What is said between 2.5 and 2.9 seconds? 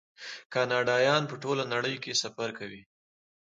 کوي.